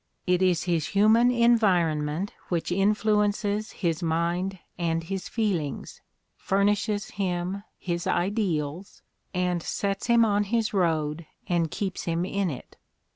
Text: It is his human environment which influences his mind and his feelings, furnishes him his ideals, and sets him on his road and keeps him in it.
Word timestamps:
It 0.25 0.41
is 0.41 0.63
his 0.63 0.87
human 0.87 1.29
environment 1.29 2.33
which 2.49 2.71
influences 2.71 3.69
his 3.69 4.01
mind 4.01 4.57
and 4.75 5.03
his 5.03 5.29
feelings, 5.29 6.01
furnishes 6.37 7.11
him 7.11 7.61
his 7.77 8.07
ideals, 8.07 9.03
and 9.31 9.61
sets 9.61 10.07
him 10.07 10.25
on 10.25 10.45
his 10.45 10.73
road 10.73 11.27
and 11.47 11.69
keeps 11.69 12.05
him 12.05 12.25
in 12.25 12.49
it. 12.49 12.77